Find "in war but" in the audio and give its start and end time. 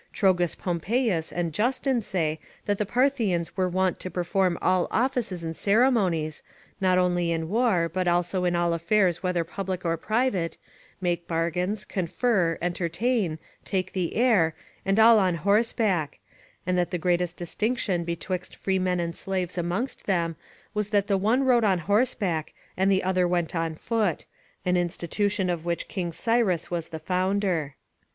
7.31-8.07